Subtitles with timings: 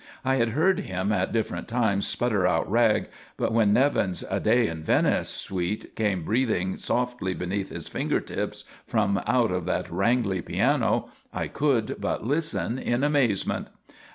[0.25, 3.07] I had heard him at different times sputter out "rag,"
[3.37, 8.63] but when Nevin's "A Day in Venice" suite came breathing softly beneath his finger tips
[8.87, 13.67] from out of that wrangly piano I could but listen in amazement.